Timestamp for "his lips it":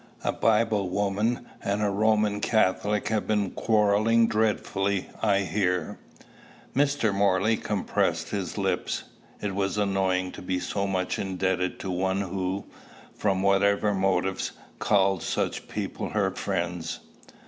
8.29-9.53